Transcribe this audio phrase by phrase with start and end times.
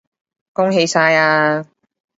[0.51, 1.63] 恭喜晒呀